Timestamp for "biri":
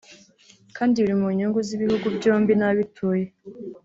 1.03-1.15